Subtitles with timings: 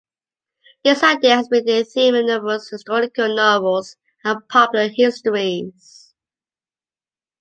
[0.83, 6.15] This idea has been the theme of numerous historical novels and popular histories.